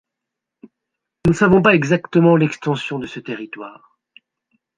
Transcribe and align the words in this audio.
Nous 1.23 1.31
ne 1.33 1.35
savons 1.35 1.61
pas 1.61 1.75
exactement 1.75 2.35
l’extension 2.35 2.97
de 2.97 3.05
ce 3.05 3.19
territoire. 3.19 3.99